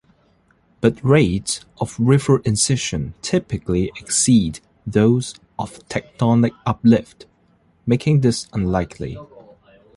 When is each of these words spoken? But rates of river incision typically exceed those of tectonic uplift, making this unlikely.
But 0.79 0.99
rates 1.03 1.59
of 1.79 1.95
river 1.99 2.39
incision 2.39 3.13
typically 3.21 3.91
exceed 3.97 4.59
those 4.83 5.35
of 5.59 5.77
tectonic 5.89 6.53
uplift, 6.65 7.27
making 7.85 8.21
this 8.21 8.47
unlikely. 8.51 9.19